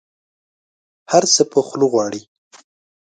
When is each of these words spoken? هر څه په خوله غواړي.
هر 1.11 1.23
څه 1.33 1.41
په 1.51 1.59
خوله 1.67 1.85
غواړي. 1.91 2.21